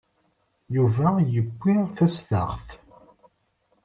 [0.75, 2.69] Yuba yewwi tastaɣt.